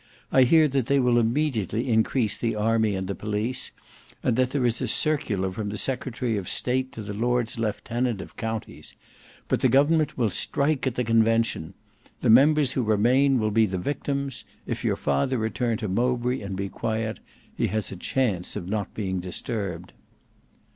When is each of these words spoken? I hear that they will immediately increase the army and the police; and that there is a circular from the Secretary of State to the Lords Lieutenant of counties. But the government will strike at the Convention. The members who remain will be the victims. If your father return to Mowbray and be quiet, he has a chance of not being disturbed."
I 0.31 0.45
hear 0.45 0.67
that 0.69 0.87
they 0.87 0.99
will 0.99 1.19
immediately 1.19 1.87
increase 1.87 2.35
the 2.35 2.55
army 2.55 2.95
and 2.95 3.05
the 3.07 3.13
police; 3.13 3.71
and 4.23 4.35
that 4.35 4.49
there 4.49 4.65
is 4.65 4.81
a 4.81 4.87
circular 4.87 5.51
from 5.51 5.69
the 5.69 5.77
Secretary 5.77 6.37
of 6.37 6.49
State 6.49 6.91
to 6.93 7.03
the 7.03 7.13
Lords 7.13 7.59
Lieutenant 7.59 8.19
of 8.19 8.35
counties. 8.35 8.95
But 9.47 9.61
the 9.61 9.69
government 9.69 10.17
will 10.17 10.31
strike 10.31 10.87
at 10.87 10.95
the 10.95 11.03
Convention. 11.03 11.75
The 12.21 12.31
members 12.31 12.71
who 12.71 12.81
remain 12.81 13.37
will 13.37 13.51
be 13.51 13.67
the 13.67 13.77
victims. 13.77 14.43
If 14.65 14.83
your 14.83 14.95
father 14.95 15.37
return 15.37 15.77
to 15.77 15.87
Mowbray 15.87 16.41
and 16.41 16.55
be 16.55 16.67
quiet, 16.67 17.19
he 17.55 17.67
has 17.67 17.91
a 17.91 17.95
chance 17.95 18.55
of 18.55 18.67
not 18.67 18.95
being 18.95 19.19
disturbed." 19.19 19.93